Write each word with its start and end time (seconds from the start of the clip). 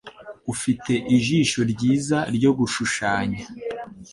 Afite 0.51 0.93
ijisho 1.15 1.59
ryiza 1.71 2.17
ryo 2.35 2.51
gushushanya. 2.59 3.43